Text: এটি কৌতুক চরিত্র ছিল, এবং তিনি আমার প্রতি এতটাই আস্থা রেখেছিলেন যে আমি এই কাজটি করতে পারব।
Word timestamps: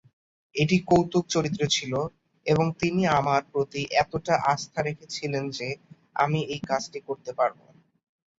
এটি 0.55 0.77
কৌতুক 0.89 1.23
চরিত্র 1.27 1.61
ছিল, 1.67 1.93
এবং 2.45 2.65
তিনি 2.81 3.01
আমার 3.19 3.41
প্রতি 3.51 3.81
এতটাই 4.01 4.43
আস্থা 4.53 4.79
রেখেছিলেন 4.81 5.43
যে 5.57 5.67
আমি 6.15 6.39
এই 6.53 6.61
কাজটি 6.69 6.99
করতে 7.07 7.31
পারব। 7.39 7.59